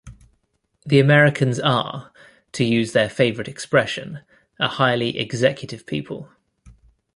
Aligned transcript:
The 0.83 0.99
Americans 0.99 1.59
are, 1.59 2.11
to 2.53 2.63
use 2.63 2.91
their 2.93 3.07
favourite 3.07 3.47
expression, 3.47 4.21
a 4.59 4.67
highly 4.67 5.19
executive 5.19 5.85
people. 5.85 6.27